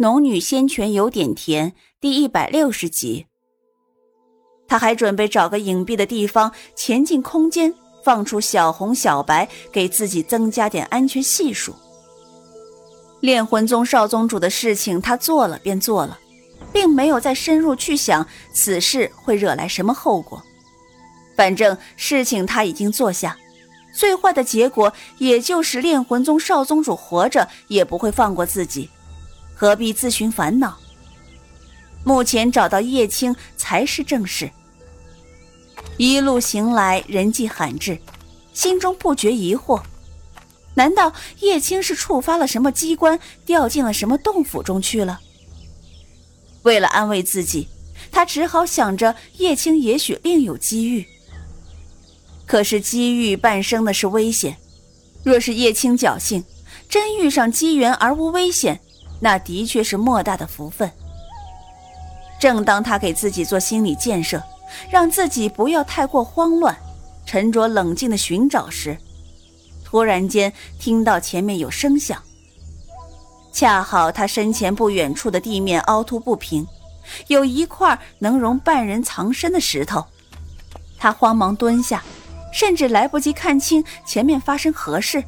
[0.00, 3.26] 农女仙泉有点甜，第一百六十集。
[4.68, 7.74] 他还准备找个隐蔽的地方潜进空间，
[8.04, 11.74] 放出小红、小白，给自己增加点安全系数。
[13.18, 16.16] 炼魂宗少宗主的事情，他做了便做了，
[16.72, 20.40] 并没有再深入去想此事会惹来什么后果。
[21.34, 23.36] 反正事情他已经做下，
[23.92, 28.88] 最坏的结果也就是炼魂宗少宗主活着也不会放过自己。
[29.60, 30.78] 何必自寻烦恼？
[32.04, 34.48] 目前找到叶青才是正事。
[35.96, 37.98] 一路行来，人迹罕至，
[38.54, 39.82] 心中不觉疑惑：
[40.74, 45.18] 难道叶青是触发了什么机关，掉进了什么洞府中去了？
[46.62, 47.66] 为了安慰自己，
[48.12, 51.04] 他只好想着叶青也许另有机遇。
[52.46, 54.56] 可是机遇伴生的是危险，
[55.24, 56.44] 若是叶青侥幸，
[56.88, 58.80] 真遇上机缘而无危险。
[59.20, 60.90] 那的确是莫大的福分。
[62.38, 64.42] 正当他给自己做心理建设，
[64.90, 66.76] 让自己不要太过慌乱，
[67.26, 68.96] 沉着冷静的寻找时，
[69.84, 72.22] 突然间听到前面有声响。
[73.52, 76.64] 恰好他身前不远处的地面凹凸不平，
[77.26, 80.04] 有一块能容半人藏身的石头。
[80.96, 82.04] 他慌忙蹲下，
[82.52, 85.24] 甚至来不及看清前面发生何事，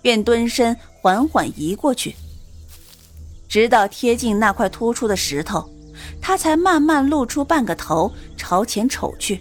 [0.00, 2.14] 便蹲身缓缓移过去。
[3.56, 5.66] 直到贴近那块突出的石头，
[6.20, 9.40] 他才慢慢露出半个头，朝前瞅去。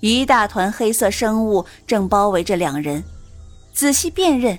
[0.00, 3.00] 一大团黑色生物正包围着两人，
[3.72, 4.58] 仔细辨认，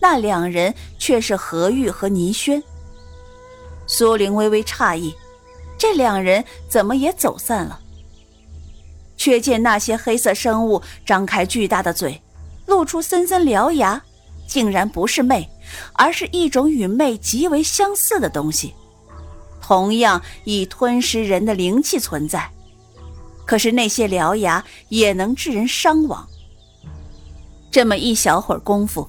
[0.00, 2.60] 那两人却是何玉和倪轩。
[3.86, 5.14] 苏玲微微诧异，
[5.78, 7.78] 这两人怎么也走散了？
[9.16, 12.20] 却见那些黑色生物张开巨大的嘴，
[12.66, 14.02] 露出森森獠牙，
[14.48, 15.48] 竟然不是魅。
[15.92, 18.74] 而是一种与魅极为相似的东西，
[19.60, 22.50] 同样以吞噬人的灵气存在。
[23.44, 26.26] 可是那些獠牙也能致人伤亡。
[27.70, 29.08] 这么一小会儿功夫，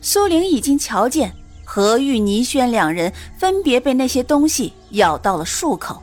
[0.00, 6.02] 苏玲已经瞧见何玉、倪轩两人分别被那些东西咬到了数口。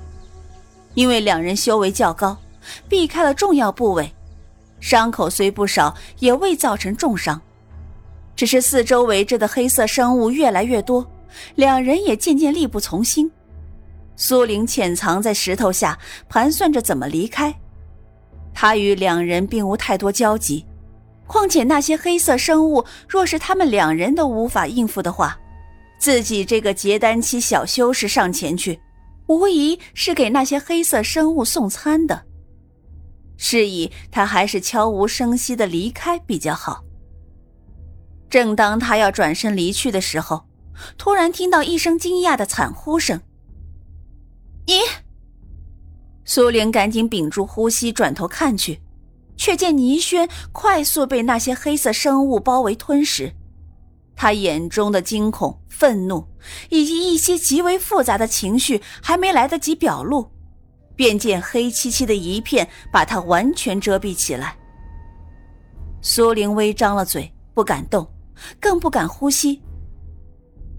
[0.93, 2.37] 因为两人修为较高，
[2.89, 4.13] 避开了重要部位，
[4.81, 7.41] 伤口虽不少，也未造成重伤。
[8.41, 11.07] 只是四周围着的黑色生物越来越多，
[11.53, 13.29] 两人也渐渐力不从心。
[14.15, 15.95] 苏玲潜藏在石头下，
[16.27, 17.53] 盘算着怎么离开。
[18.51, 20.65] 他与两人并无太多交集，
[21.27, 25.39] 况且那些黑色生物若是他们两人都无法应付的话，
[25.99, 28.79] 自己这个结丹期小修士上前去，
[29.27, 32.23] 无疑是给那些黑色生物送餐的。
[33.37, 36.83] 是以，他还是悄无声息的离开比较好。
[38.31, 40.45] 正当他要转身离去的时候，
[40.97, 43.19] 突然听到一声惊讶的惨呼声。
[44.65, 44.79] 你，
[46.23, 48.81] 苏玲赶紧屏住呼吸，转头看去，
[49.35, 53.33] 却见倪轩快速被那些黑色生物包围吞食。
[54.15, 56.25] 他眼中的惊恐、愤怒
[56.69, 60.31] 以及一些极为复杂的情绪还没来得及表露，
[60.95, 64.55] 便见黑漆漆的一片把他完全遮蔽起来。
[66.01, 68.07] 苏玲微张了嘴，不敢动。
[68.59, 69.61] 更不敢呼吸。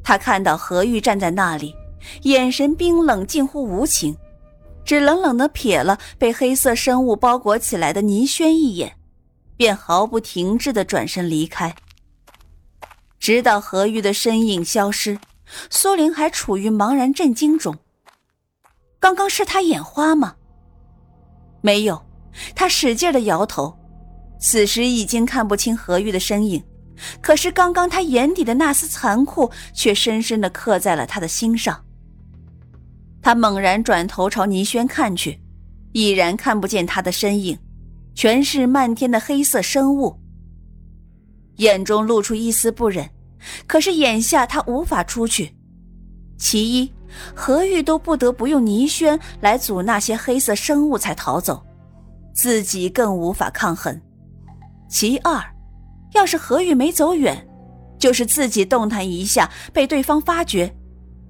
[0.05, 1.75] 他看到何玉站在那里，
[2.23, 4.17] 眼神冰冷，近乎无情，
[4.85, 8.97] 只冷冷的瞥了被黑色生物包裹起来的倪轩一眼，
[9.57, 11.75] 便毫不停滞的转身离开。
[13.21, 15.17] 直到何玉的身影消失，
[15.71, 17.77] 苏玲还处于茫然震惊中。
[18.99, 20.35] 刚刚是他眼花吗？
[21.61, 22.05] 没有，
[22.57, 23.79] 他使劲的摇头。
[24.41, 26.61] 此时已经看不清何玉的身影。
[27.21, 31.85] 可是刚刚他眼底的那丝残酷，却深深的刻在了他的心上。
[33.21, 35.41] 他猛然转头朝倪轩看去，
[35.93, 37.59] 已然看不见他的身影，
[38.15, 40.19] 全是漫天的黑色生物。
[41.57, 43.09] 眼中露出一丝不忍，
[43.67, 45.55] 可是眼下他无法出去。
[46.39, 46.93] 其一，
[47.35, 51.65] 何玉都不得不用倪轩来阻那些黑色生物才逃走，
[52.35, 54.01] 自己更无法抗衡。
[54.89, 55.52] 其二。
[56.13, 57.47] 要是何玉没走远，
[57.99, 60.75] 就是自己动弹一下被对方发觉，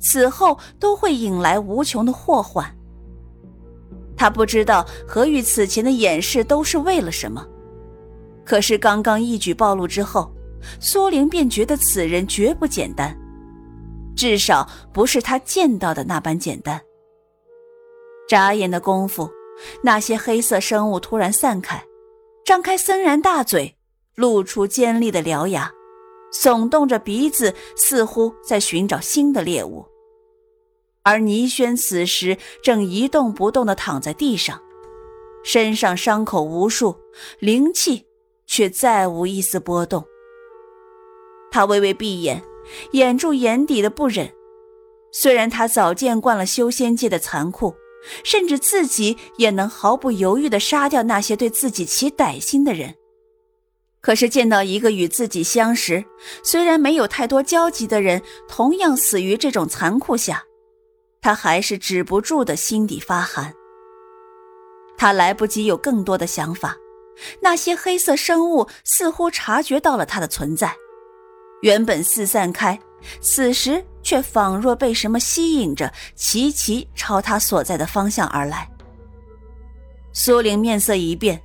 [0.01, 2.67] 此后都会引来无穷的祸患。
[4.17, 7.47] 他不知道何玉此前的掩饰都是为了什么，
[8.45, 10.33] 可是刚刚一举暴露之后，
[10.79, 13.17] 苏玲便觉得此人绝不简单，
[14.15, 16.81] 至少不是他见到的那般简单。
[18.29, 19.29] 眨眼的功夫，
[19.83, 21.83] 那些黑色生物突然散开，
[22.45, 23.77] 张开森然大嘴。
[24.15, 25.71] 露出尖利的獠牙，
[26.33, 29.87] 耸动着鼻子，似乎在寻找新的猎物。
[31.03, 34.61] 而倪轩此时正一动不动地躺在地上，
[35.43, 36.97] 身上伤口无数，
[37.41, 38.07] 灵气
[38.47, 40.05] 却再无一丝波动。
[41.51, 42.43] 他微微闭眼，
[42.93, 44.33] 掩住眼底的不忍。
[45.11, 47.75] 虽然他早见惯了修仙界的残酷，
[48.25, 52.95] 甚至自己也能毫不犹豫地杀掉那些对自己起歹心的人，
[54.03, 56.05] 可是见到一个与自己相识、
[56.43, 60.43] 虽然没有太多交集的人同样死于这种残酷下，
[61.21, 63.55] 他还是止不住的心底发寒。
[64.99, 66.77] 他来不及有更多的想法，
[67.41, 70.75] 那些黑色生物似乎察觉到了他的存在，
[71.63, 72.79] 原本四散开，
[73.21, 78.69] 此时却仿若被什么吸引着，齐齐朝他所在的方向而来。
[80.13, 81.41] 苏玲面色一变，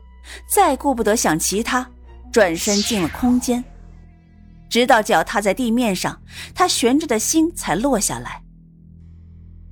[0.49, 1.89] 再顾不得想其他，
[2.31, 3.63] 转身进了空间，
[4.69, 6.21] 直到脚踏在地面上，
[6.53, 8.41] 他悬着的心才落下来。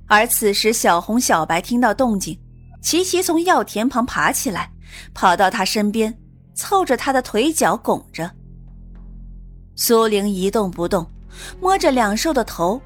[0.06, 2.38] 而此时，小红、小白听到动静，
[2.80, 4.70] 齐齐从药田旁爬起来，
[5.12, 6.16] 跑到他身边，
[6.54, 8.30] 凑着他的腿脚拱着。
[9.74, 11.04] 苏玲一动不动，
[11.60, 12.80] 摸着两兽的头。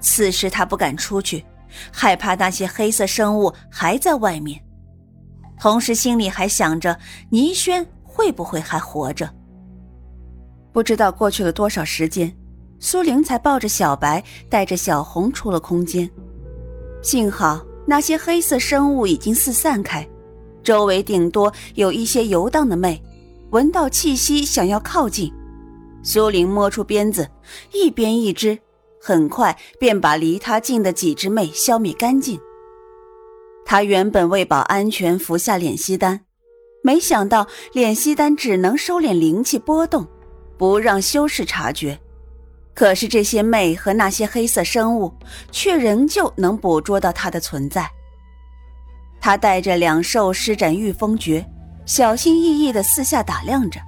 [0.00, 1.44] 此时他不敢出去，
[1.92, 4.58] 害怕那些黑色生物还在外面，
[5.58, 7.86] 同时心里还想着倪轩
[8.20, 9.26] 会不会还活着。
[10.74, 12.30] 不知道过去了多少时间，
[12.78, 16.08] 苏玲才抱着小白，带着小红出了空间。
[17.00, 20.06] 幸好那些黑色生物已经四散开，
[20.62, 23.02] 周围顶多有一些游荡的魅，
[23.52, 25.32] 闻到气息想要靠近。
[26.02, 27.26] 苏玲摸出鞭子，
[27.72, 28.58] 一鞭一只，
[29.00, 32.38] 很快便把离他近的几只魅消灭干净。
[33.64, 36.20] 他原本为保安全服下敛息丹，
[36.82, 40.06] 没想到敛息丹只能收敛灵气波动，
[40.56, 41.98] 不让修士察觉。
[42.72, 45.12] 可是这些魅和那些黑色生物，
[45.50, 47.90] 却仍旧能捕捉到他的存在。
[49.20, 51.44] 他带着两兽施展御风诀，
[51.84, 53.78] 小心翼翼地四下打量着。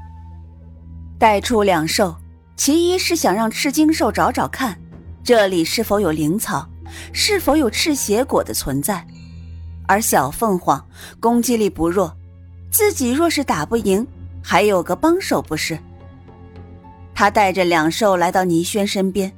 [1.19, 2.15] 带出两兽，
[2.57, 4.79] 其一是想让赤金兽找找看，
[5.25, 6.69] 这里是否有灵草，
[7.15, 8.97] 是否有赤血果的存在；
[9.89, 10.85] 而小凤凰
[11.19, 12.15] 攻击力不弱，
[12.73, 14.05] 自己若是打不赢，
[14.43, 15.79] 还有个帮手不是？
[17.15, 19.31] 他带着两兽来到倪轩身边，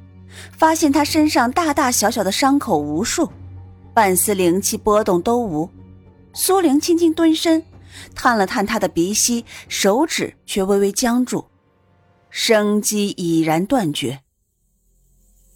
[0.53, 3.29] 发现他身上大大小小的伤口无数，
[3.93, 5.69] 半丝灵气波动都无。
[6.33, 7.61] 苏玲轻轻蹲身，
[8.15, 11.45] 探了探他的鼻息，手指却微微僵住，
[12.29, 14.21] 生机已然断绝。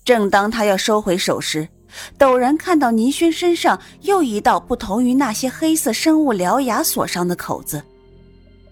[0.04, 1.70] 正当他要收回手时，
[2.18, 7.84] 陡然看到倪轩身上又一道不同于那些黑色生物獠牙所伤的口子，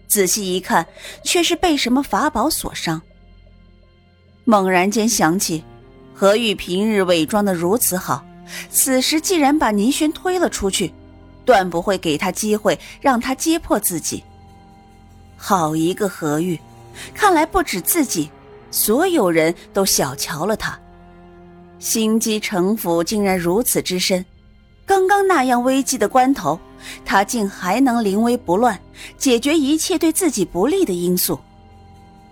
[0.07, 0.85] 仔细一看，
[1.23, 3.01] 却是被什么法宝所伤。
[4.45, 5.63] 猛然间想起，
[6.13, 8.23] 何玉平日伪装的如此好，
[8.69, 10.93] 此时既然把倪轩推了出去，
[11.43, 14.23] 断不会给他机会让他揭破自己。
[15.35, 16.59] 好一个何玉，
[17.13, 18.29] 看来不止自己，
[18.71, 20.79] 所有人都小瞧了他。
[21.79, 24.25] 心机城府竟然如此之深，
[24.85, 26.59] 刚刚那样危机的关头，
[27.05, 28.79] 他竟还能临危不乱，
[29.17, 31.39] 解决一切对自己不利的因素。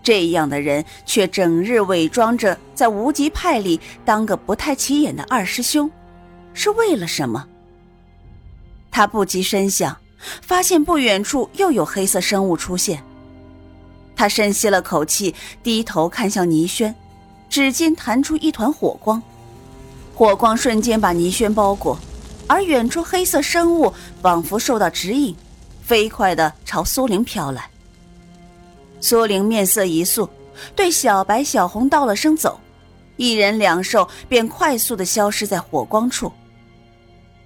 [0.01, 5.89] 这样的人却整日伪装着在无极派里当个不太起眼的二师兄，
[6.53, 7.48] 是为了什么？
[8.91, 9.98] 他不及深想，
[10.41, 13.03] 发现不远处又有黑色生物出现。
[14.15, 16.93] 他深吸了口气，低头看向倪轩，
[17.50, 19.22] 指尖弹出一团火光，
[20.15, 22.00] 火光瞬间把倪轩包裹，
[22.48, 25.36] 而远处黑色生物仿佛受到指引，
[25.84, 27.69] 飞快地朝苏玲飘来。
[29.01, 30.29] 苏玲面色一肃，
[30.74, 32.57] 对小白、小红道了声“走”，
[33.17, 36.31] 一人两兽便快速的消失在火光处。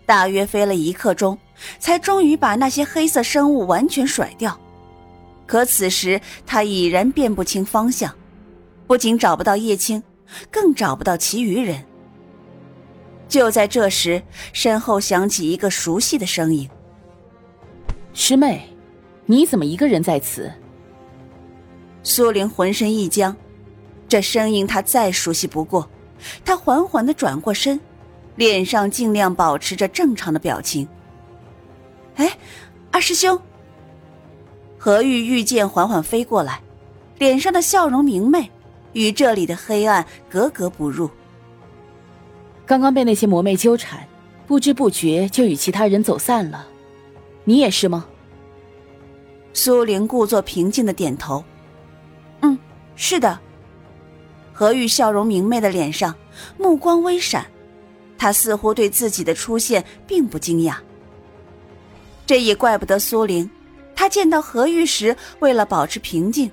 [0.06, 1.36] 大约飞了一刻钟，
[1.80, 4.56] 才终于把那些黑色生物完全甩掉。
[5.48, 8.14] 可此时他已然辨不清方向，
[8.86, 10.04] 不仅找不到叶青，
[10.52, 11.84] 更找不到其余人。
[13.30, 14.22] 就在这时，
[14.52, 16.68] 身后响起一个熟悉的声音
[18.12, 18.68] ：“师妹，
[19.28, 20.52] 你怎么一个人在此？”
[22.02, 23.36] 苏玲浑身一僵，
[24.08, 25.88] 这声音她再熟悉不过。
[26.44, 27.80] 她缓缓的转过身，
[28.36, 30.88] 脸上尽量保持着正常的表情。
[32.16, 32.36] 哎，
[32.92, 33.40] 二师兄。
[34.78, 36.60] 何玉玉剑缓缓飞过来，
[37.20, 38.50] 脸上的笑容明媚，
[38.94, 41.10] 与这里的黑暗格格不入。
[42.70, 44.08] 刚刚被那些魔魅纠缠，
[44.46, 46.68] 不知不觉就与其他人走散了。
[47.44, 48.06] 你也是吗？
[49.54, 51.44] 苏玲故作平静的点头。
[52.42, 52.56] 嗯
[52.96, 53.40] 是的，
[54.54, 56.14] 何玉笑容明媚的脸上，
[56.60, 57.44] 目光微闪，
[58.20, 60.76] 他似乎对自己的出现并不惊讶。
[62.28, 63.50] 这也怪不得苏玲，
[63.96, 66.52] 他见到何玉时，为了保持平静，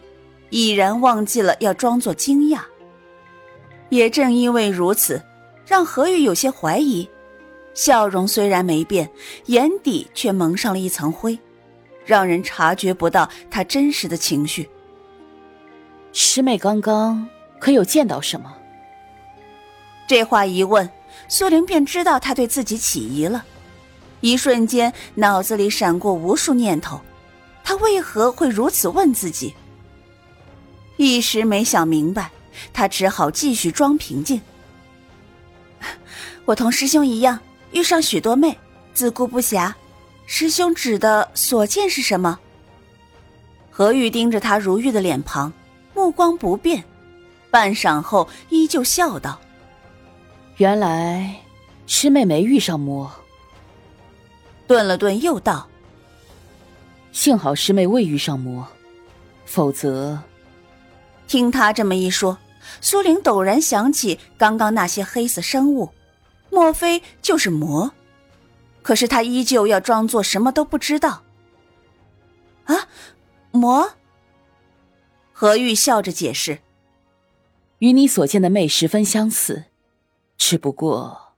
[0.49, 2.61] 已然忘记了要装作惊讶。
[3.91, 5.23] 也正因为如此，
[5.67, 7.09] 让何玉有些怀疑，
[7.75, 9.11] 笑容虽然没变，
[9.47, 11.37] 眼底却蒙上了一层灰，
[12.05, 14.71] 让人察觉不到他真实的情绪。
[16.13, 18.57] 师妹刚刚可有见到什么？
[20.07, 20.89] 这话一问，
[21.27, 23.45] 苏玲便知道他对自己起疑了。
[24.21, 27.01] 一瞬间，脑子里闪过无数念头，
[27.65, 29.53] 他为何会如此问自己？
[30.97, 32.31] 一时没想明白，
[32.73, 34.41] 他只好继续装平静。
[36.45, 37.39] 我同师兄一样，
[37.73, 38.57] 遇上许多妹，
[38.95, 39.73] 自顾不暇。
[40.27, 42.39] 师兄指的所见是什么？
[43.71, 45.53] 何玉盯着他如玉的脸庞，
[45.95, 46.83] 目光不变，
[47.51, 49.39] 半晌后依旧笑道
[50.57, 51.35] ：“原来
[51.87, 53.11] 师妹没遇上魔。”
[54.67, 55.69] 顿了顿，又道
[57.13, 58.67] ：“幸好师妹未遇上魔，
[59.45, 60.19] 否则……”
[61.29, 62.37] 听他这么一说，
[62.81, 65.91] 苏玲陡然想起刚刚那些黑色生物，
[66.51, 67.93] 莫非就是魔？
[68.83, 71.23] 可是他依旧要装作什么都不知道。
[72.65, 72.89] 啊，
[73.51, 73.93] 魔？
[75.33, 76.61] 何玉笑着解释
[77.81, 79.65] ：“与你所见的魅十分相似，
[80.39, 81.35] 只不过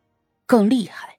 [0.47, 1.18] 更厉害。”